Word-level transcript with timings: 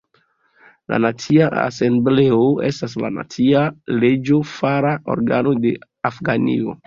La 0.91 0.97
Nacia 1.03 1.49
Asembleo 1.63 2.39
estas 2.69 2.97
la 3.05 3.11
nacia 3.19 3.61
leĝofara 4.05 4.95
organo 5.17 5.57
de 5.67 5.75
Afganio. 6.11 6.75